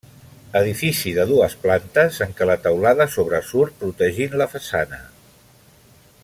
[0.59, 5.03] Edifici de dues plantes en què la teulada sobresurt protegint la façana.